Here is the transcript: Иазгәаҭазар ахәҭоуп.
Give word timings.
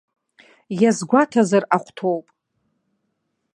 Иазгәаҭазар 0.81 1.63
ахәҭоуп. 1.75 2.25